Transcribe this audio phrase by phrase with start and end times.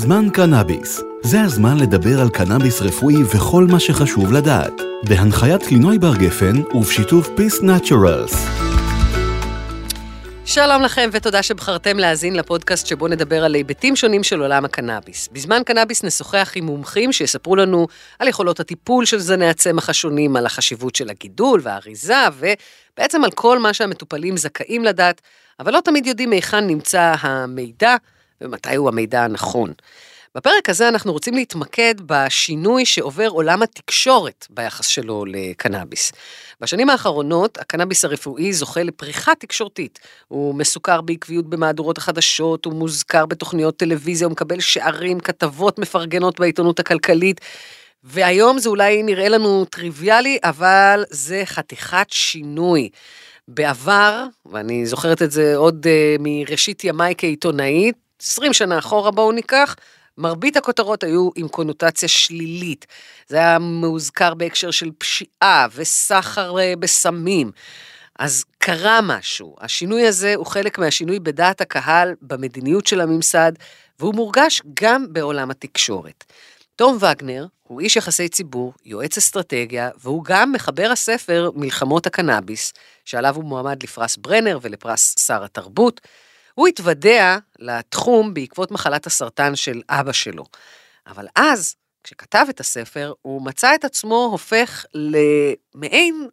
[0.00, 1.02] זמן קנאביס.
[1.22, 4.72] זה הזמן לדבר על קנאביס רפואי וכל מה שחשוב לדעת.
[5.08, 8.46] בהנחיית לינוי בר גפן ובשיתוף פיס נאצ'רלס.
[10.44, 15.28] שלום לכם ותודה שבחרתם להאזין לפודקאסט שבו נדבר על היבטים שונים של עולם הקנאביס.
[15.32, 17.86] בזמן קנאביס נשוחח עם מומחים שיספרו לנו
[18.18, 23.58] על יכולות הטיפול של זני הצמח השונים, על החשיבות של הגידול והאריזה, ובעצם על כל
[23.58, 25.20] מה שהמטופלים זכאים לדעת,
[25.60, 27.96] אבל לא תמיד יודעים היכן נמצא המידע
[28.40, 29.72] ומתי הוא המידע הנכון.
[30.34, 36.12] בפרק הזה אנחנו רוצים להתמקד בשינוי שעובר עולם התקשורת ביחס שלו לקנאביס.
[36.60, 39.98] בשנים האחרונות, הקנאביס הרפואי זוכה לפריחה תקשורתית.
[40.28, 46.80] הוא מסוכר בעקביות במהדורות החדשות, הוא מוזכר בתוכניות טלוויזיה, הוא מקבל שערים, כתבות מפרגנות בעיתונות
[46.80, 47.40] הכלכלית.
[48.04, 52.88] והיום זה אולי נראה לנו טריוויאלי, אבל זה חתיכת שינוי.
[53.48, 59.76] בעבר, ואני זוכרת את זה עוד uh, מראשית ימיי כעיתונאית, 20 שנה אחורה בואו ניקח,
[60.18, 62.86] מרבית הכותרות היו עם קונוטציה שלילית.
[63.28, 67.50] זה היה מאוזכר בהקשר של פשיעה וסחר אה, בסמים.
[68.18, 69.56] אז קרה משהו.
[69.60, 73.52] השינוי הזה הוא חלק מהשינוי בדעת הקהל, במדיניות של הממסד,
[73.98, 76.24] והוא מורגש גם בעולם התקשורת.
[76.76, 82.72] תום וגנר הוא איש יחסי ציבור, יועץ אסטרטגיה, והוא גם מחבר הספר מלחמות הקנאביס,
[83.04, 86.00] שעליו הוא מועמד לפרס ברנר ולפרס שר התרבות.
[86.54, 90.44] הוא התוודע לתחום בעקבות מחלת הסרטן של אבא שלו.
[91.06, 96.28] אבל אז, כשכתב את הספר, הוא מצא את עצמו הופך למעין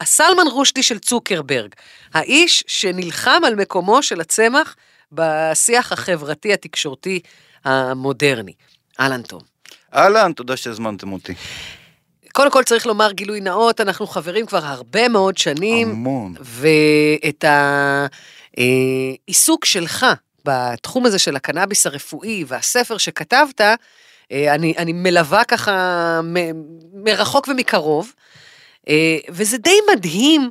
[0.00, 1.74] הסלמן רושדי של צוקרברג,
[2.14, 4.76] האיש שנלחם על מקומו של הצמח
[5.12, 7.20] בשיח החברתי התקשורתי
[7.64, 8.52] המודרני.
[9.00, 9.40] אהלן תום.
[9.94, 11.34] אהלן, תודה שהזמנתם אותי.
[12.32, 15.90] קודם כל צריך לומר גילוי נאות, אנחנו חברים כבר הרבה מאוד שנים.
[15.90, 16.34] המון.
[16.40, 17.44] ואת
[18.56, 20.06] העיסוק שלך
[20.44, 28.12] בתחום הזה של הקנאביס הרפואי והספר שכתבת, אה, אני, אני מלווה ככה מ- מרחוק ומקרוב,
[28.88, 30.50] אה, וזה די מדהים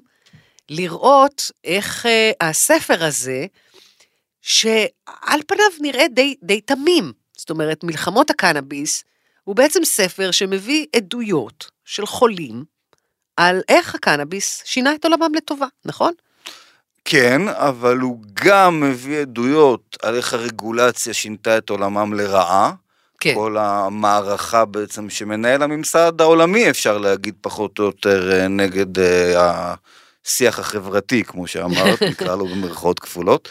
[0.70, 3.46] לראות איך אה, הספר הזה,
[4.42, 9.04] שעל פניו נראה די, די תמים, זאת אומרת, מלחמות הקנאביס,
[9.44, 12.64] הוא בעצם ספר שמביא עדויות של חולים
[13.38, 16.14] על איך הקנאביס שינה את עולמם לטובה, נכון?
[17.12, 22.72] כן, אבל הוא גם מביא עדויות על איך הרגולציה שינתה את עולמם לרעה.
[23.20, 23.34] כן.
[23.36, 29.74] כל המערכה בעצם שמנהל הממסד העולמי, אפשר להגיד פחות או יותר אה, נגד אה,
[30.26, 33.50] השיח החברתי, כמו שאמרת, נקרא לו במרכאות כפולות.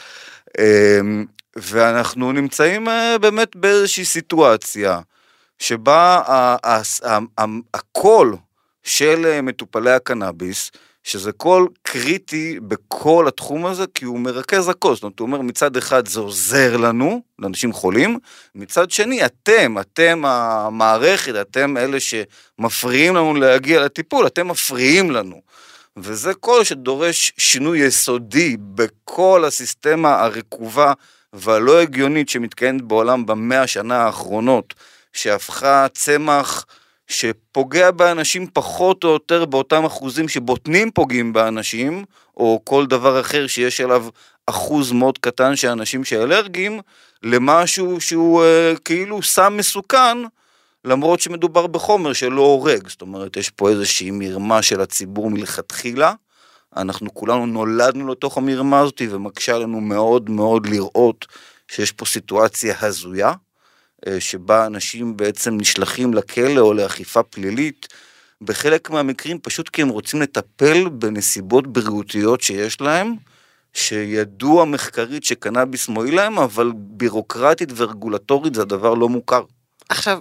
[0.59, 1.01] אה,
[1.57, 5.01] ואנחנו נמצאים אה, באמת באיזושהי סיטואציה
[5.59, 6.23] שבה
[7.75, 8.37] הקול
[8.83, 10.71] של מטופלי הקנאביס,
[11.05, 14.95] שזה קול קריטי בכל התחום הזה, כי הוא מרכז הכל.
[14.95, 18.19] זאת אומרת, הוא אומר, מצד אחד זה עוזר לנו, לאנשים חולים,
[18.55, 25.41] מצד שני, אתם, אתם המערכת, אתם אלה שמפריעים לנו להגיע לטיפול, אתם מפריעים לנו.
[25.97, 30.93] וזה קול שדורש שינוי יסודי בכל הסיסטמה הרקובה
[31.33, 34.75] והלא הגיונית שמתקיימת בעולם במאה השנה האחרונות,
[35.13, 36.67] שהפכה צמח
[37.09, 42.05] שפוגע באנשים פחות או יותר באותם אחוזים שבוטנים פוגעים באנשים,
[42.37, 44.07] או כל דבר אחר שיש עליו
[44.47, 46.81] אחוז מאוד קטן של אנשים שאלרגיים,
[47.23, 50.19] למשהו שהוא אה, כאילו סם מסוכן,
[50.85, 52.89] למרות שמדובר בחומר שלא הורג.
[52.89, 56.13] זאת אומרת, יש פה איזושהי מרמה של הציבור מלכתחילה.
[56.77, 61.27] אנחנו כולנו נולדנו לתוך המרמה הזאת ומקשה עלינו מאוד מאוד לראות
[61.69, 63.33] שיש פה סיטואציה הזויה.
[64.07, 67.87] אה, שבה אנשים בעצם נשלחים לכלא או לאכיפה פלילית,
[68.41, 73.15] בחלק מהמקרים פשוט כי הם רוצים לטפל בנסיבות בריאותיות שיש להם,
[73.73, 79.43] שידוע מחקרית שקנאביס מועיל להם, אבל בירוקרטית ורגולטורית זה הדבר לא מוכר.
[79.89, 80.19] עכשיו,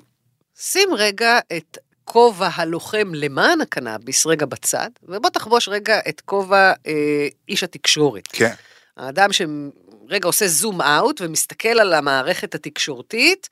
[0.59, 7.27] שים רגע את כובע הלוחם למען הקנאביס רגע בצד, ובוא תחבוש רגע את כובע אה,
[7.49, 8.27] איש התקשורת.
[8.33, 8.53] כן.
[8.97, 13.49] האדם שרגע עושה זום אאוט ומסתכל על המערכת התקשורתית,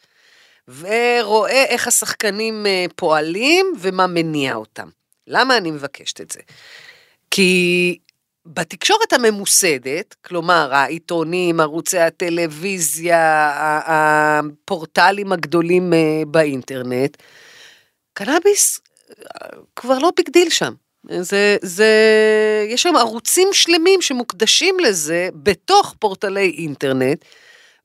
[0.67, 4.87] ורואה איך השחקנים אה, פועלים ומה מניע אותם.
[5.27, 6.39] למה אני מבקשת את זה?
[7.31, 7.97] כי
[8.45, 13.51] בתקשורת הממוסדת, כלומר העיתונים, ערוצי הטלוויזיה,
[13.85, 17.17] הפורטלים הגדולים אה, באינטרנט,
[18.13, 18.79] קנאביס
[19.09, 20.73] אה, כבר לא big deal שם.
[21.19, 21.89] זה, זה,
[22.69, 27.25] יש שם ערוצים שלמים שמוקדשים לזה בתוך פורטלי אינטרנט.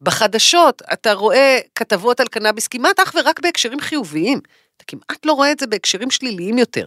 [0.02, 4.40] בחדשות אתה רואה כתבות על קנאביס כמעט אך ורק בהקשרים חיוביים.
[4.76, 6.86] אתה כמעט לא רואה את זה בהקשרים שליליים יותר.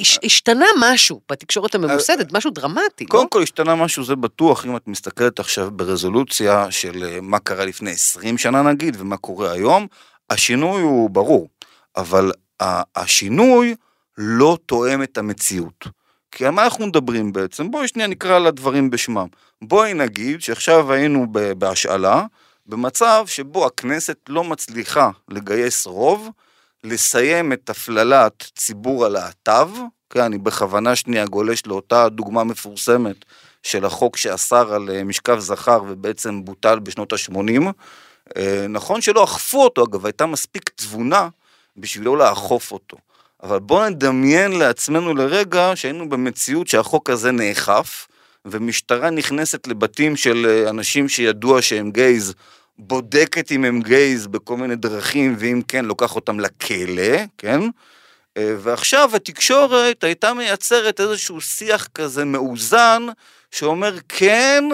[0.00, 3.28] הש, השתנה משהו בתקשורת הממוסדת, משהו דרמטי, קודם לא?
[3.30, 7.90] כל השתנה משהו, זה בטוח, אם את מסתכלת עכשיו ברזולוציה של אה, מה קרה לפני
[7.90, 9.86] 20 שנה נגיד, ומה קורה היום,
[10.30, 11.48] השינוי הוא ברור,
[11.96, 12.32] אבל
[12.96, 13.74] השינוי
[14.18, 15.84] לא תואם את המציאות.
[16.36, 17.70] כי על מה אנחנו מדברים בעצם?
[17.70, 19.26] בואי שנייה נקרא לדברים בשמם.
[19.62, 21.26] בואי נגיד שעכשיו היינו
[21.58, 22.24] בהשאלה,
[22.66, 26.30] במצב שבו הכנסת לא מצליחה לגייס רוב,
[26.84, 29.68] לסיים את הפללת ציבור הלהט"ב,
[30.10, 33.24] כן, אני בכוונה שנייה גולש לאותה דוגמה מפורסמת
[33.62, 37.62] של החוק שאסר על אה, משכב זכר ובעצם בוטל בשנות ה-80.
[38.68, 41.28] נכון שלא אכפו אותו, אגב, הייתה מספיק תבונה
[41.76, 42.96] בשביל לא לאכוף אותו.
[43.46, 48.08] אבל בואו נדמיין לעצמנו לרגע שהיינו במציאות שהחוק הזה נאכף,
[48.44, 52.34] ומשטרה נכנסת לבתים של אה, אנשים שידוע שהם גייז,
[52.78, 57.60] בודקת אם הם גייז בכל מיני דרכים, ואם כן, לוקח אותם לכלא, כן?
[58.36, 63.02] אה, ועכשיו התקשורת הייתה מייצרת איזשהו שיח כזה מאוזן,
[63.50, 64.64] שאומר כן,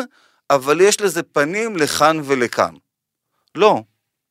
[0.51, 2.75] אבל יש לזה פנים לכאן ולכאן.
[3.55, 3.83] לא,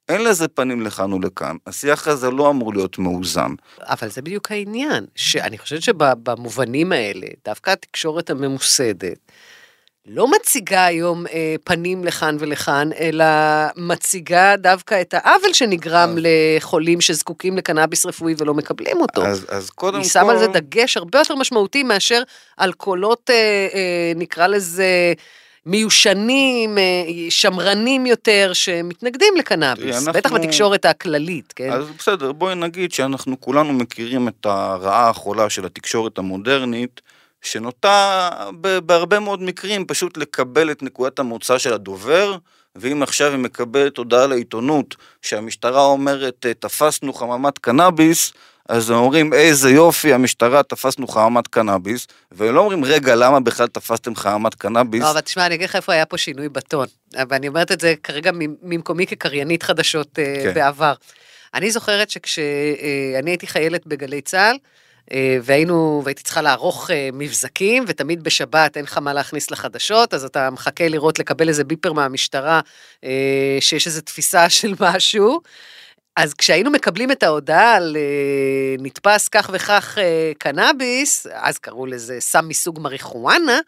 [0.10, 1.56] אין לזה פנים לכאן ולכאן.
[1.68, 3.52] השיח הזה לא אמור להיות מאוזן.
[3.82, 9.18] אבל זה בדיוק העניין, שאני חושבת שבמובנים האלה, דווקא התקשורת הממוסדת,
[10.06, 13.26] לא מציגה היום אה, פנים לכאן ולכאן, אלא
[13.78, 19.26] מציגה דווקא את העוול שנגרם אז- לחולים שזקוקים לקנאביס רפואי ולא מקבלים אותו.
[19.26, 20.10] אז, אז קודם היא כל...
[20.10, 22.22] שמה על זה דגש הרבה יותר משמעותי מאשר
[22.58, 23.36] על קולות, אה,
[23.74, 25.14] אה, נקרא לזה,
[25.66, 26.84] מיושנים, אה,
[27.30, 29.96] שמרנים יותר, שמתנגדים לקנאביס.
[29.96, 31.72] אנחנו- בטח בתקשורת הכללית, כן?
[31.72, 37.02] אז בסדר, בואי נגיד שאנחנו כולנו מכירים את הרעה החולה של התקשורת המודרנית,
[37.42, 38.30] שנוטה
[38.86, 42.36] בהרבה מאוד מקרים פשוט לקבל את נקודת המוצא של הדובר,
[42.76, 48.34] ואם עכשיו היא מקבלת הודעה לעיתונות שהמשטרה אומרת תפסנו חממת קנאביס,
[48.72, 53.68] אז הם אומרים איזה יופי המשטרה תפסנו חממת קנאביס, והם לא אומרים רגע למה בכלל
[53.68, 56.88] תפסתם חממת קנאביס, לא, אבל תשמע, אני אגיד לך איפה היה פה שינוי בטון.
[57.30, 60.54] ואני אומרת את זה כרגע ממ- ממקומי כקריינית חדשות אה, כן.
[60.54, 60.94] בעבר.
[61.54, 64.58] אני זוכרת שכשאני הייתי חיילת בגלי צה"ל,
[65.14, 70.24] אה, והיינו, והייתי צריכה לערוך אה, מבזקים, ותמיד בשבת אין לך מה להכניס לחדשות, אז
[70.24, 72.60] אתה מחכה לראות, לקבל איזה ביפר מהמשטרה,
[73.04, 75.42] אה, שיש איזו תפיסה של משהו.
[76.16, 82.18] אז כשהיינו מקבלים את ההודעה על אה, נתפס כך וכך אה, קנאביס, אז קראו לזה
[82.20, 83.60] סם מסוג מריחואנה,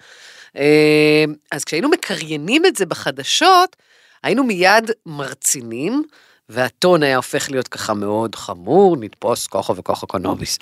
[0.58, 3.76] אה, אז כשהיינו מקריינים את זה בחדשות,
[4.24, 6.04] היינו מיד מרצינים,
[6.50, 10.60] והטון היה הופך להיות ככה מאוד חמור, נתפוס ככה וככה קנאביס.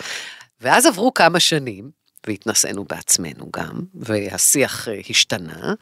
[0.62, 1.92] ואז עברו כמה שנים,
[2.28, 5.74] והתנסינו בעצמנו גם, והשיח השתנה,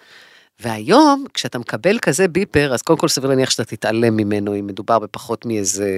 [0.59, 5.00] והיום, כשאתה מקבל כזה ביפר, אז קודם כל סביר להניח שאתה תתעלם ממנו אם מדובר
[5.00, 5.89] בפחות מאיזה,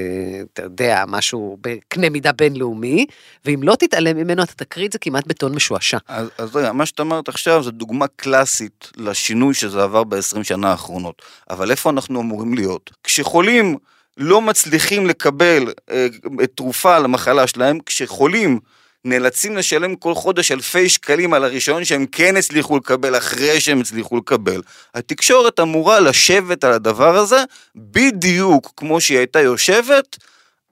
[0.53, 3.05] אתה יודע, משהו בקנה מידה בינלאומי,
[3.45, 5.97] ואם לא תתעלם ממנו, אתה תקריא את זה כמעט בטון משועשע.
[6.07, 10.71] אז, אז רגע, מה שאת אמרת עכשיו זה דוגמה קלאסית לשינוי שזה עבר ב-20 שנה
[10.71, 11.21] האחרונות.
[11.49, 12.91] אבל איפה אנחנו אמורים להיות?
[13.03, 13.77] כשחולים
[14.17, 16.07] לא מצליחים לקבל אה,
[16.55, 18.59] תרופה למחלה שלהם, כשחולים
[19.05, 24.17] נאלצים לשלם כל חודש אלפי שקלים על הרישיון שהם כן הצליחו לקבל אחרי שהם הצליחו
[24.17, 24.61] לקבל.
[24.93, 27.43] התקשורת אמורה לשבת על הדבר הזה
[27.75, 30.17] בדיוק כמו שהיא הייתה יושבת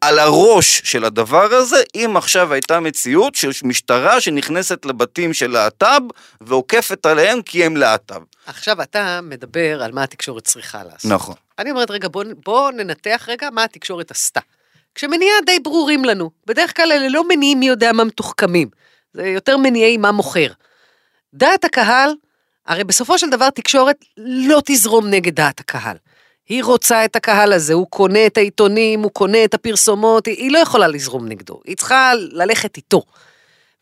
[0.02, 6.02] על הראש של הדבר הזה, אם עכשיו הייתה מציאות של משטרה שנכנסת לבתים של להט"ב
[6.42, 8.22] ועוקפת עליהם כי הם להט"ב.
[8.46, 11.12] עכשיו אתה מדבר על מה התקשורת צריכה לעשות.
[11.12, 11.36] נכון.
[11.60, 14.40] אני אומרת, רגע, בוא, בוא ננתח רגע מה התקשורת עשתה.
[15.00, 16.30] כשמניעיה די ברורים לנו.
[16.46, 18.70] בדרך כלל אלה לא מניעים מי יודע מה מתוחכמים.
[19.14, 20.48] זה יותר מניעי מה מוכר.
[21.34, 22.16] דעת הקהל,
[22.68, 25.98] הרי בסופו של דבר תקשורת לא תזרום נגד דעת הקהל.
[26.50, 30.52] היא רוצה את הקהל הזה, הוא קונה את העיתונים, הוא קונה את הפרסומות, היא, היא
[30.52, 33.02] לא יכולה לזרום נגדו, היא צריכה ללכת איתו.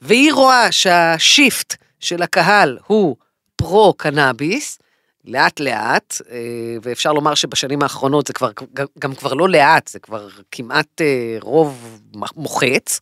[0.02, 3.16] והיא רואה שהשיפט של הקהל הוא
[3.56, 4.80] פרו-קנאביס,
[5.28, 6.38] לאט לאט, אה,
[6.82, 8.52] ואפשר לומר שבשנים האחרונות זה כבר,
[9.00, 12.02] גם כבר לא לאט, זה כבר כמעט אה, רוב
[12.36, 13.00] מוחץ,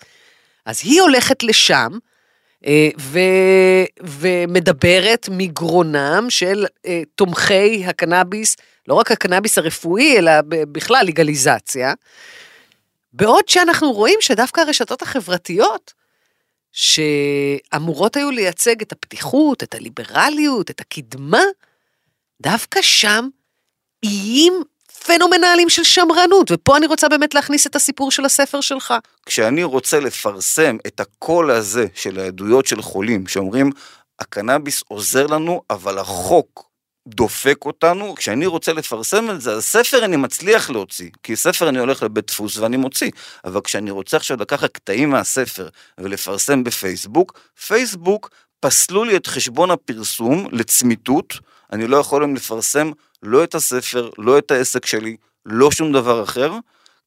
[0.65, 1.91] אז היא הולכת לשם,
[2.65, 3.19] אה, ו,
[4.03, 6.65] ומדברת מגרונם של
[7.15, 8.55] תומכי הקנאביס,
[8.87, 11.93] לא רק הקנאביס הרפואי, אלא בכלל לגליזציה.
[13.13, 15.93] בעוד שאנחנו רואים שדווקא הרשתות החברתיות,
[16.71, 21.43] שאמורות היו לייצג את הפתיחות, את הליברליות, את הקדמה,
[22.41, 23.27] דווקא שם
[24.03, 24.63] איים
[25.05, 28.93] פנומנליים של שמרנות, ופה אני רוצה באמת להכניס את הסיפור של הספר שלך.
[29.25, 33.71] כשאני רוצה לפרסם את הקול הזה של העדויות של חולים, שאומרים,
[34.19, 36.69] הקנאביס עוזר לנו, אבל החוק
[37.07, 41.79] דופק אותנו, כשאני רוצה לפרסם את זה, אז ספר אני מצליח להוציא, כי ספר אני
[41.79, 43.11] הולך לבית דפוס ואני מוציא,
[43.45, 50.47] אבל כשאני רוצה עכשיו לקחת קטעים מהספר ולפרסם בפייסבוק, פייסבוק פסלו לי את חשבון הפרסום
[50.51, 51.33] לצמיתות,
[51.71, 52.91] אני לא יכול היום לפרסם
[53.23, 56.51] לא את הספר, לא את העסק שלי, לא שום דבר אחר,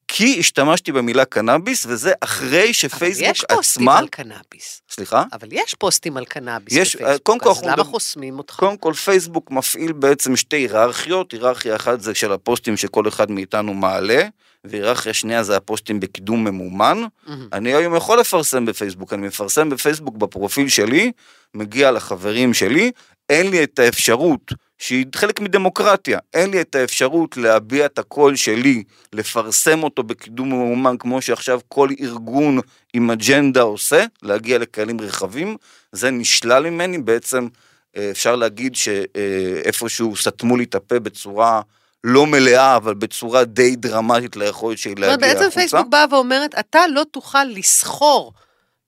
[0.08, 3.52] כי השתמשתי במילה קנאביס, וזה אחרי שפייסבוק עצמה...
[3.52, 4.82] אבל יש פוסטים על קנאביס.
[4.90, 5.24] סליחה?
[5.32, 8.56] אבל יש פוסטים על קנאביס יש, בפייסבוק, קודם כל אז למה מדבר- חוסמים אותך?
[8.56, 13.74] קודם כל פייסבוק מפעיל בעצם שתי היררכיות, היררכיה אחת זה של הפוסטים שכל אחד מאיתנו
[13.74, 14.22] מעלה,
[14.64, 17.02] והיררכיה שנייה זה הפוסטים בקידום ממומן.
[17.26, 17.48] מהמם.
[17.52, 21.12] אני היום יכול לפרסם בפייסבוק, אני מפרסם בפייסבוק בפרופיל שלי,
[21.54, 22.92] מגיע לחברים שלי,
[23.30, 28.82] אין לי את האפשרות, שהיא חלק מדמוקרטיה, אין לי את האפשרות להביע את הקול שלי,
[29.12, 32.60] לפרסם אותו בקידום ממומן, כמו שעכשיו כל ארגון
[32.94, 35.56] עם אג'נדה עושה, להגיע לקהלים רחבים,
[35.92, 37.48] זה נשלל ממני, בעצם
[37.96, 41.60] אה, אפשר להגיד שאיפשהו סתמו לי את הפה בצורה
[42.04, 45.60] לא מלאה, אבל בצורה די דרמטית ליכולת שלי זאת אומרת, להגיע בעצם החוצה.
[45.60, 48.32] פייסבוק באה ואומרת, אתה לא תוכל לסחור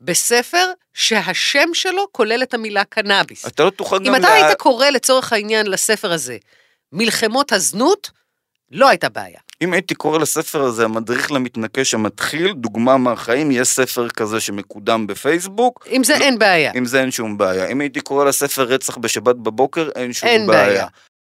[0.01, 3.47] בספר שהשם שלו כולל את המילה קנאביס.
[3.47, 4.07] אתה לא תוכל גם...
[4.07, 6.37] אם אתה לה- היית קורא לצורך העניין לספר הזה,
[6.93, 8.11] מלחמות הזנות,
[8.71, 9.41] לא הייתה בעיה.
[9.63, 15.87] אם הייתי קורא לספר הזה המדריך למתנקש המתחיל, דוגמה מהחיים, יש ספר כזה שמקודם בפייסבוק,
[15.91, 16.73] עם זה אין בעיה.
[16.75, 17.69] עם זה אין שום בעיה.
[17.69, 20.67] אם הייתי קורא לספר רצח בשבת בבוקר, אין שום אין בעיה.
[20.67, 20.87] בעיה.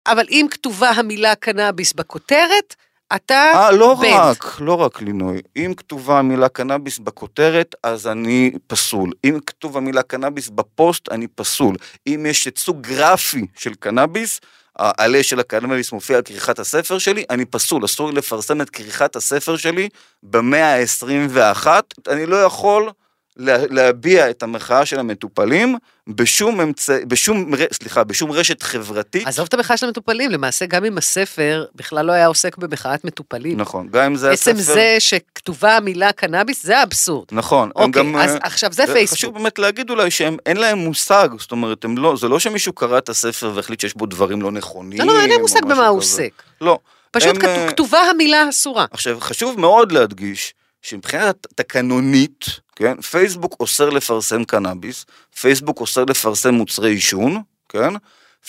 [0.06, 2.74] אבל אם כתובה המילה קנאביס בכותרת,
[3.16, 4.12] אתה אה, לא בן.
[4.12, 5.40] רק, לא רק לינוי.
[5.56, 9.10] אם כתובה המילה קנאביס בכותרת, אז אני פסול.
[9.24, 11.76] אם כתוב המילה קנאביס בפוסט, אני פסול.
[12.06, 14.40] אם יש ייצוג גרפי של קנאביס,
[14.78, 17.84] העלה של הקנאביס מופיע על כריכת הספר שלי, אני פסול.
[17.84, 19.88] אסור לי לפרסם את כריכת הספר שלי
[20.22, 21.66] במאה ה-21.
[22.08, 22.90] אני לא יכול
[23.40, 25.76] לה- להביע את המחאה של המטופלים
[26.08, 29.26] בשום אמצעי, בשום, סליחה, בשום רשת חברתית.
[29.26, 33.60] עזוב את המחאה של המטופלים, למעשה גם אם הספר בכלל לא היה עוסק במחאת מטופלים.
[33.60, 34.74] נכון, גם אם זה עצם הספר...
[34.74, 37.26] זה שכתובה המילה קנאביס, זה אבסורד.
[37.32, 38.16] נכון, אוקיי, גם...
[38.16, 39.34] אז אה, עכשיו זה חשוב פייסבוק.
[39.34, 42.98] באמת להגיד אולי שהם, אין להם מושג, זאת אומרת, הם לא, זה לא שמישהו קרא
[42.98, 44.98] את הספר והחליט שיש בו דברים לא נכונים.
[45.00, 45.98] לא, לא, אין להם מושג במה הוא.
[45.98, 46.42] עוסק.
[46.60, 46.78] לא.
[47.10, 48.84] פשוט הם, כתוב- אה, כתובה המילה אסורה.
[48.90, 52.44] עכשיו, חשוב מאוד להדגיש שמבחינה תקנונית,
[52.80, 55.06] כן, פייסבוק אוסר לפרסם קנאביס,
[55.40, 57.92] פייסבוק אוסר לפרסם מוצרי עישון, כן,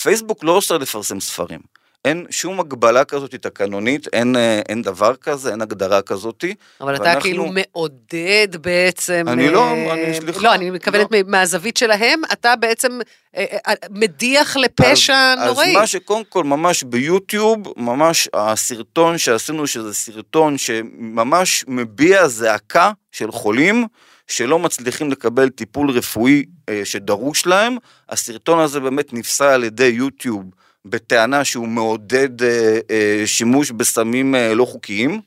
[0.01, 1.59] פייסבוק לא אוסר לפרסם ספרים.
[2.05, 6.43] אין שום הגבלה כזאת תקנונית, אין, אה, אין דבר כזה, אין הגדרה כזאת.
[6.81, 9.25] אבל אתה ואנחנו- כאילו מעודד בעצם...
[9.27, 13.00] אני לא, אה, אני- סליחה, לא, אני מתכוונת מ- מהזווית שלהם, אתה בעצם
[13.38, 15.69] אה, אה, מדיח לפשע נוראי.
[15.69, 23.31] אז מה שקודם כל ממש ביוטיוב, ממש הסרטון שעשינו, שזה סרטון שממש מביע זעקה של
[23.31, 23.88] חולים
[24.31, 27.77] שלא מצליחים לקבל טיפול רפואי אה, שדרוש להם.
[28.09, 30.43] הסרטון הזה באמת נפסל על ידי יוטיוב
[30.85, 35.21] בטענה שהוא מעודד אה, אה, שימוש בסמים לא חוקיים.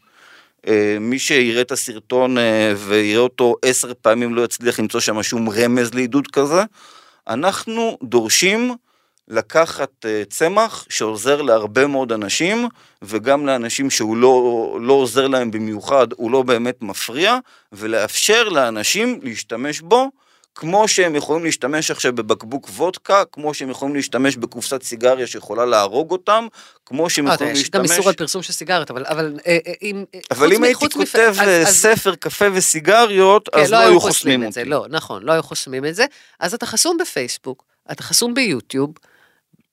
[1.00, 5.94] מי שיראה את הסרטון אה, ויראה אותו עשר פעמים לא יצליח למצוא שם שום רמז
[5.94, 6.62] לעידוד כזה.
[7.28, 8.75] אנחנו דורשים
[9.28, 12.69] לקחת אה, צמח שעוזר להרבה מאוד אנשים,
[13.02, 17.38] וגם לאנשים שהוא לא, לא עוזר להם במיוחד, הוא לא באמת מפריע,
[17.73, 20.11] ולאפשר לאנשים להשתמש בו,
[20.54, 26.11] כמו שהם יכולים להשתמש עכשיו בבקבוק וודקה, כמו שהם יכולים להשתמש בקופסת סיגריה שיכולה להרוג
[26.11, 26.47] אותם,
[26.87, 27.90] כמו שהם אה, יכולים יש גם להשתמש...
[27.99, 30.04] איסור על פרסום של סיגריות, אבל אבל, אה, אה, אם...
[30.31, 34.45] אבל אם הייתי חוץ מפ- כותב אז- ספר קפה וסיגריות, כן, אז לא היו חוסמים
[34.45, 34.64] את זה.
[34.64, 36.04] לא, נכון, לא היו חוסמים את זה.
[36.40, 38.93] אז אתה חסום בפייסבוק, אתה חסום ביוטיוב,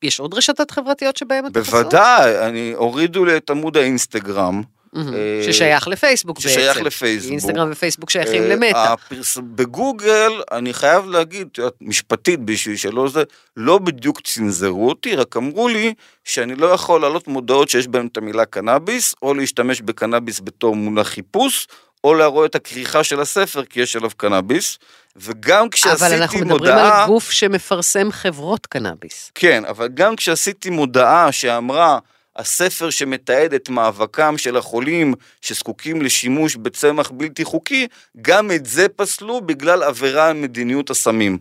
[0.03, 1.81] יש עוד רשתות חברתיות שבהן אתה חסום?
[1.81, 4.62] בוודאי, אני, הורידו לי את עמוד האינסטגרם.
[4.96, 6.50] אה, ששייך לפייסבוק בעצם.
[6.50, 7.31] ששייך לפייסבוק.
[7.31, 8.93] אינסטגרם ופייסבוק שייכים אה, למטא.
[8.93, 9.38] הפרס...
[9.38, 11.48] בגוגל, אני חייב להגיד,
[11.81, 13.24] משפטית בשביל שלא זה,
[13.58, 15.93] לא בדיוק צנזרו אותי, רק אמרו לי
[16.24, 21.08] שאני לא יכול להעלות מודעות שיש בהן את המילה קנאביס, או להשתמש בקנאביס בתור מונח
[21.08, 21.67] חיפוש,
[22.03, 24.77] או להראות את הכריכה של הספר, כי יש עליו קנאביס.
[25.15, 27.01] וגם כשעשיתי אבל אנחנו מדברים מודעה...
[27.01, 29.31] על גוף שמפרסם חברות קנאביס.
[29.36, 32.00] כן, אבל גם כשעשיתי מודעה שאמרה,
[32.36, 37.88] הספר שמתעד את מאבקם של החולים שזקוקים לשימוש בצמח בלתי חוקי,
[38.22, 41.38] גם את זה פסלו בגלל עבירה על מדיניות הסמים.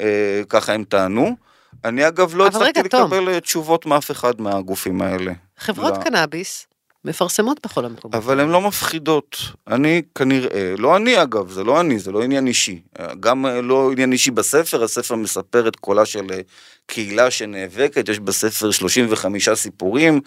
[0.00, 1.36] אה, ככה הם טענו.
[1.84, 3.04] אני אגב לא הצלחתי רגע, תום.
[3.04, 5.32] לקבל אה, תשובות מאף אחד מהגופים האלה.
[5.58, 6.02] חברות לא.
[6.02, 6.66] קנאביס
[7.04, 8.14] מפרסמות בכל המקומות.
[8.14, 9.36] אבל הן לא מפחידות.
[9.68, 12.80] אני כנראה, לא אני אגב, זה לא אני, זה לא עניין אישי.
[13.20, 16.40] גם לא עניין אישי בספר, הספר מספר את קולה של אה,
[16.86, 20.20] קהילה שנאבקת, יש בספר 35 סיפורים,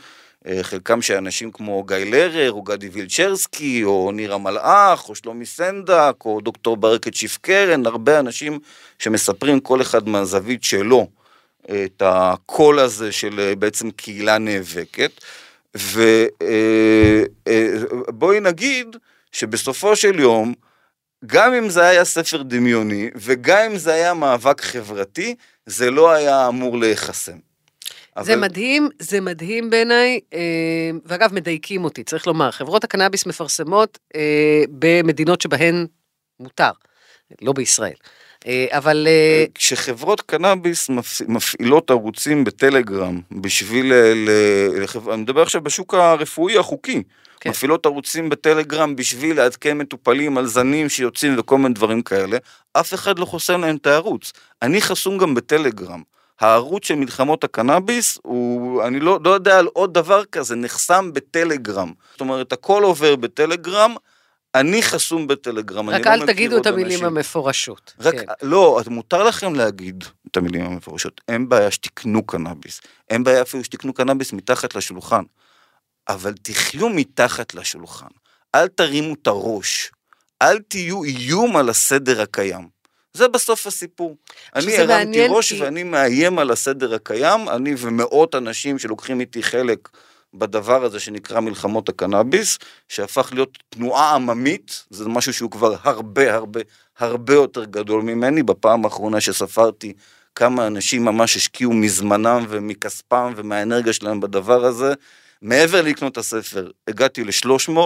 [0.47, 5.45] אה, חלקם של אנשים כמו גיא לרר, או גדי וילצ'רסקי, או ניר המלאך, או שלומי
[5.45, 8.59] סנדק, או דוקטור ברקת שיף קרן, הרבה אנשים
[8.99, 11.07] שמספרים כל אחד מהזווית שלו.
[11.71, 15.11] את הקול הזה של אה, בעצם קהילה נאבקת.
[18.07, 18.95] ובואי נגיד
[19.31, 20.53] שבסופו של יום,
[21.25, 26.47] גם אם זה היה ספר דמיוני, וגם אם זה היה מאבק חברתי, זה לא היה
[26.47, 27.37] אמור להיחסם.
[28.21, 30.39] זה מדהים, זה מדהים בעיניי, אה,
[31.05, 35.85] ואגב, מדייקים אותי, צריך לומר, חברות הקנאביס מפרסמות אה, במדינות שבהן
[36.39, 36.71] מותר,
[37.41, 37.95] לא בישראל.
[38.47, 39.07] אה, אבל...
[39.55, 40.89] כשחברות קנאביס
[41.27, 43.93] מפעילות ערוצים בטלגרם בשביל.
[45.13, 47.03] אני מדבר עכשיו בשוק הרפואי החוקי,
[47.39, 47.49] כן.
[47.49, 52.37] מפעילות ערוצים בטלגרם בשביל לעדכן מטופלים על זנים שיוצאים וכל מיני דברים כאלה,
[52.73, 54.33] אף אחד לא חוסם להם את הערוץ.
[54.61, 56.01] אני חסום גם בטלגרם.
[56.39, 61.91] הערוץ של מלחמות הקנאביס, הוא, אני לא, לא יודע על עוד דבר כזה, נחסם בטלגרם.
[62.11, 63.95] זאת אומרת, הכל עובר בטלגרם,
[64.59, 67.05] אני חסום בטלגרם, רק אל לא תגידו את המילים אנשים.
[67.05, 67.93] המפורשות.
[67.99, 68.25] רק, כן.
[68.41, 71.21] לא, מותר לכם להגיד את המילים המפורשות.
[71.27, 72.81] אין בעיה שתקנו קנאביס.
[73.09, 75.23] אין בעיה אפילו שתקנו קנאביס מתחת לשולחן.
[76.09, 78.07] אבל תחיו מתחת לשולחן.
[78.55, 79.91] אל תרימו את הראש.
[80.41, 82.67] אל תהיו איום על הסדר הקיים.
[83.13, 84.17] זה בסוף הסיפור.
[84.55, 85.61] אני הרמתי ראש כי...
[85.61, 89.89] ואני מאיים על הסדר הקיים, אני ומאות אנשים שלוקחים איתי חלק
[90.33, 92.57] בדבר הזה שנקרא מלחמות הקנאביס,
[92.89, 96.59] שהפך להיות תנועה עממית, זה משהו שהוא כבר הרבה הרבה
[96.99, 98.43] הרבה יותר גדול ממני.
[98.43, 99.93] בפעם האחרונה שספרתי
[100.35, 104.93] כמה אנשים ממש השקיעו מזמנם ומכספם ומהאנרגיה שלהם בדבר הזה,
[105.41, 107.79] מעבר לקנות את הספר, הגעתי ל-300,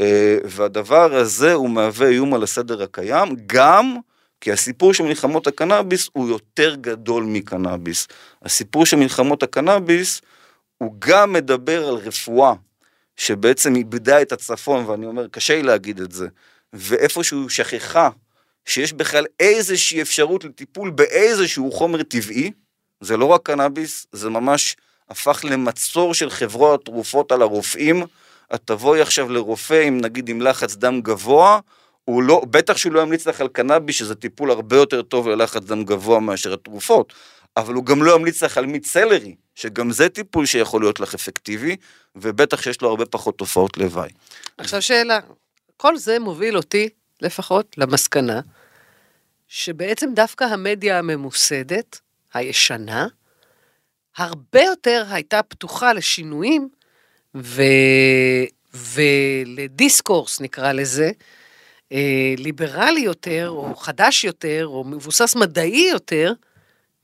[0.00, 3.96] אה, והדבר הזה הוא מהווה איום על הסדר הקיים, גם
[4.40, 8.08] כי הסיפור של מלחמות הקנאביס הוא יותר גדול מקנאביס.
[8.42, 10.20] הסיפור של מלחמות הקנאביס
[10.82, 12.54] הוא גם מדבר על רפואה,
[13.16, 16.28] שבעצם איבדה את הצפון, ואני אומר, קשה לי להגיד את זה,
[16.72, 18.08] ואיפשהו שכחה
[18.64, 22.50] שיש בכלל איזושהי אפשרות לטיפול באיזשהו חומר טבעי,
[23.00, 24.76] זה לא רק קנאביס, זה ממש
[25.08, 28.02] הפך למצור של חברות התרופות על הרופאים.
[28.54, 31.60] את תבואי עכשיו לרופא עם נגיד עם לחץ דם גבוה,
[32.04, 35.62] הוא לא, בטח שהוא לא ימליץ לך על קנאביס, שזה טיפול הרבה יותר טוב ללחץ
[35.62, 37.12] דם גבוה מאשר התרופות,
[37.56, 41.14] אבל הוא גם לא ימליץ לך על מיץ סלרי, שגם זה טיפול שיכול להיות לך
[41.14, 41.76] אפקטיבי,
[42.16, 44.10] ובטח שיש לו הרבה פחות תופעות לוואי.
[44.58, 45.18] עכשיו שאלה,
[45.76, 46.88] כל זה מוביל אותי,
[47.22, 48.40] לפחות, למסקנה,
[49.48, 52.00] שבעצם דווקא המדיה הממוסדת,
[52.34, 53.06] הישנה,
[54.16, 56.68] הרבה יותר הייתה פתוחה לשינויים
[57.34, 57.62] ו...
[58.74, 61.10] ולדיסקורס, נקרא לזה,
[61.92, 66.32] אה, ליברלי יותר, או חדש יותר, או מבוסס מדעי יותר,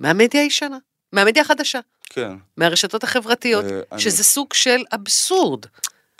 [0.00, 0.78] מהמדיה הישנה,
[1.12, 1.80] מהמדיה החדשה.
[2.10, 2.32] כן.
[2.56, 4.24] מהרשתות החברתיות, אה, שזה אני...
[4.24, 5.66] סוג של אבסורד.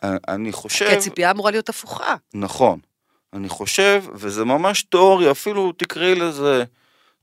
[0.05, 0.87] אה, אני חושב...
[0.89, 2.15] כי הציפייה אמורה להיות הפוכה.
[2.35, 2.79] נכון.
[3.33, 6.65] אני חושב, וזה ממש תיאוריה, אפילו תקראי לזה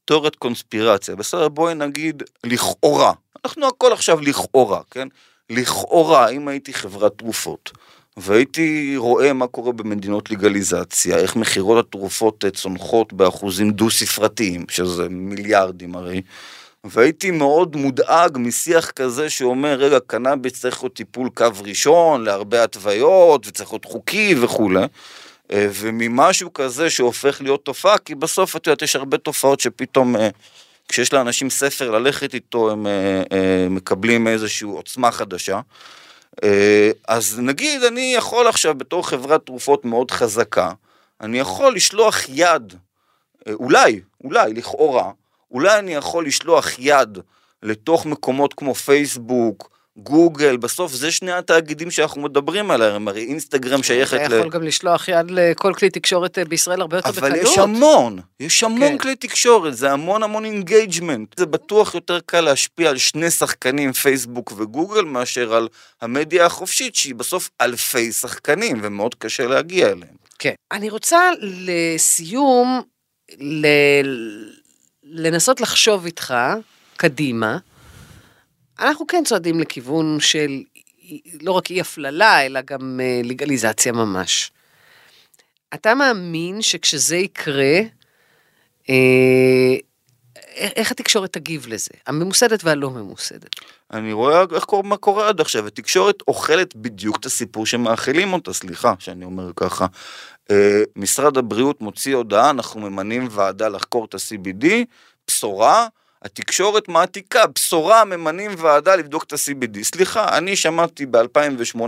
[0.06, 1.16] תיאוריית קונספירציה.
[1.16, 3.14] בסדר, בואי נגיד לכאורה.
[3.46, 5.08] אנחנו הכל עכשיו לכאורה, כן?
[5.50, 7.72] לכאורה, אם הייתי חברת תרופות,
[8.18, 16.22] והייתי רואה מה קורה במדינות לגליזציה, איך מכירות התרופות צונחות באחוזים דו-ספרתיים, שזה מיליארדים הרי,
[16.84, 23.48] והייתי מאוד מודאג משיח כזה שאומר, רגע, קנאביס צריך להיות טיפול קו ראשון, להרבה התוויות,
[23.48, 24.86] וצריך להיות חוקי וכולי.
[25.52, 30.30] אה, וממשהו כזה שהופך להיות תופעה, כי בסוף, את יודעת, יש הרבה תופעות שפתאום, אה,
[30.90, 35.60] כשיש לאנשים ספר ללכת איתו, הם אה, מקבלים איזושהי עוצמה חדשה.
[36.44, 40.72] אה, אז נגיד אני יכול עכשיו בתור חברת תרופות מאוד חזקה,
[41.22, 42.74] אני יכול לשלוח יד,
[43.48, 45.12] אה, אולי, אולי, לכאורה,
[45.52, 47.18] אולי אני יכול לשלוח יד
[47.64, 54.20] לתוך מקומות כמו פייסבוק, גוגל, בסוף זה שני התאגידים שאנחנו מדברים עליהם, הרי אינסטגרם שייכת
[54.20, 54.26] ל...
[54.26, 57.32] אתה יכול גם לשלוח יד לכל כלי תקשורת אה, בישראל הרבה יותר בקלות.
[57.32, 58.98] אבל יש המון, יש המון כן.
[58.98, 61.40] כלי תקשורת, זה המון המון engagement.
[61.40, 65.68] זה בטוח יותר קל להשפיע על שני שחקנים, פייסבוק וגוגל, מאשר על
[66.02, 70.16] המדיה החופשית, שהיא בסוף אלפי שחקנים, ומאוד קשה להגיע אליהם.
[70.40, 70.54] כן.
[70.72, 72.82] אני רוצה לסיום,
[73.40, 73.68] ל...
[75.04, 76.34] לנסות לחשוב איתך
[76.98, 77.58] קדימה.
[78.80, 80.64] אנחנו כן צועדים לכיוון של
[81.42, 84.52] לא רק אי הפללה, אלא גם אה, לגליזציה ממש.
[85.74, 87.80] אתה מאמין שכשזה יקרה,
[88.90, 89.76] אה,
[90.56, 91.92] איך התקשורת תגיב לזה?
[92.08, 93.56] הממוסדת והלא ממוסדת.
[93.92, 98.54] אני רואה איך קורה, מה קורה עד עכשיו, התקשורת אוכלת בדיוק את הסיפור שמאכילים אותה,
[98.54, 99.86] סליחה שאני אומר ככה.
[100.52, 104.66] אה, משרד הבריאות מוציא הודעה, אנחנו ממנים ועדה לחקור את ה-CBD,
[105.28, 105.88] בשורה,
[106.26, 109.84] התקשורת מעתיקה, בשורה ממנים ועדה לבדוק את ה-CBD.
[109.84, 111.82] סליחה, אני שמעתי ב-2018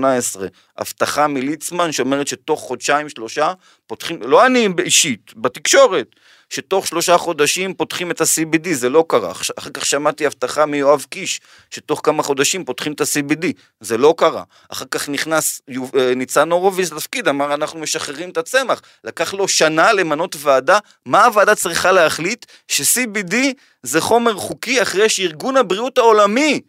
[0.78, 3.54] הבטחה מליצמן שאומרת שתוך חודשיים שלושה
[3.88, 6.08] פותחים, לא אני אישית, בתקשורת,
[6.50, 9.32] שתוך שלושה חודשים פותחים את ה-CBD, זה לא קרה.
[9.32, 13.46] אחר כך שמעתי הבטחה מיואב קיש, שתוך כמה חודשים פותחים את ה-CBD,
[13.80, 14.44] זה לא קרה.
[14.70, 18.82] אחר כך נכנס אה, ניצן הורוביץ לתפקיד, אמר אנחנו משחררים את הצמח.
[19.04, 22.46] לקח לו שנה למנות ועדה, מה הוועדה צריכה להחליט?
[22.68, 23.36] ש-CBD
[23.84, 26.62] זה חומר חוקי אחרי שארגון הבריאות העולמי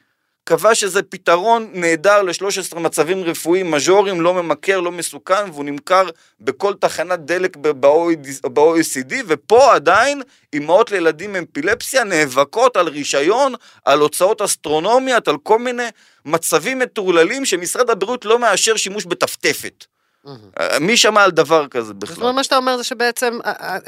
[0.48, 6.02] קבע שזה פתרון נהדר ל-13 מצבים רפואיים מז'וריים, לא ממכר, לא מסוכן, והוא נמכר
[6.40, 14.42] בכל תחנת דלק ב-OECD, ופה עדיין אימהות לילדים עם אפילפסיה נאבקות על רישיון, על הוצאות
[14.42, 15.88] אסטרונומיות, על כל מיני
[16.24, 19.84] מצבים מטורללים שמשרד הבריאות לא מאשר שימוש בטפטפת.
[20.26, 22.14] אה, מי שמע על דבר כזה בכלל?
[22.14, 23.38] זאת אומרת, מה שאתה אומר זה שבעצם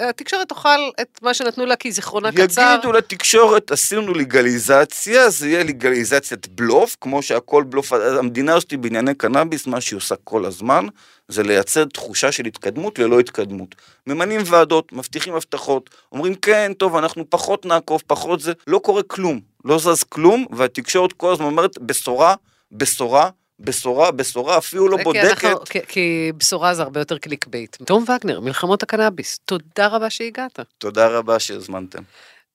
[0.08, 2.74] התקשורת תאכל את מה שנתנו לה כי זיכרונה קצר.
[2.74, 9.66] יגידו לתקשורת, עשינו לגליזציה, זה יהיה לגליזציית בלוף, כמו שהכל בלוף, המדינה הזאת בענייני קנאביס,
[9.66, 10.86] מה שהיא עושה כל הזמן,
[11.28, 13.74] זה לייצר תחושה של התקדמות ללא התקדמות.
[14.06, 19.40] ממנים ועדות, מבטיחים הבטחות, אומרים כן, טוב, אנחנו פחות נעקוב, פחות זה, לא קורה כלום,
[19.64, 22.34] לא זז כלום, והתקשורת כל הזמן אומרת, בשורה,
[22.72, 25.38] בשורה, בשורה, בשורה אפילו לא בודקת.
[25.38, 27.76] כי, אנחנו, כי, כי בשורה זה הרבה יותר clickbait.
[27.84, 30.60] תום וגנר, מלחמות הקנאביס, תודה רבה שהגעת.
[30.78, 32.02] תודה רבה שהזמנתם.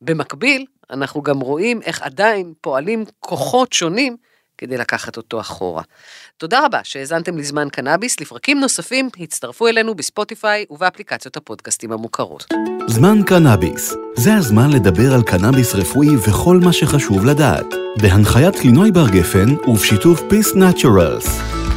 [0.00, 4.16] במקביל, אנחנו גם רואים איך עדיין פועלים כוחות שונים
[4.58, 5.82] כדי לקחת אותו אחורה.
[6.36, 12.46] תודה רבה שהאזנתם לזמן קנאביס, לפרקים נוספים הצטרפו אלינו בספוטיפיי ובאפליקציות הפודקאסטים המוכרות.
[12.86, 17.66] זמן קנאביס, זה הזמן לדבר על קנאביס רפואי וכל מה שחשוב לדעת.
[18.02, 21.55] בהנחיית לינוי בר גפן ובשיתוף Peace Naturals.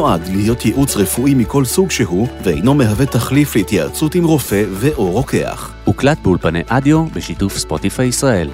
[0.00, 5.72] נועד להיות ייעוץ רפואי מכל סוג שהוא, ואינו מהווה תחליף להתייעצות עם רופא ו/או רוקח.
[5.84, 8.50] הוקלט באולפני אדיו בשיתוף ספוטיפיי ישראל.